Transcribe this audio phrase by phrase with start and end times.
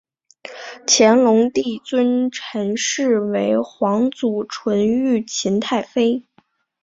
[0.87, 6.23] 乾隆帝尊陈氏为皇祖纯裕勤太妃。